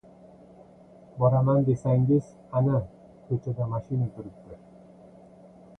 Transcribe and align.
Boraman 1.23 1.67
desangiz, 1.67 2.31
ana, 2.61 2.81
ko‘chada 3.29 3.69
mashina 3.77 4.11
turibdi. 4.17 4.61